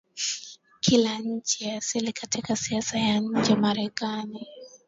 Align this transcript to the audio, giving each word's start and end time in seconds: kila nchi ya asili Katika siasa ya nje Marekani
kila 0.79 1.19
nchi 1.19 1.63
ya 1.67 1.77
asili 1.77 2.13
Katika 2.13 2.55
siasa 2.55 2.99
ya 2.99 3.19
nje 3.19 3.55
Marekani 3.55 4.47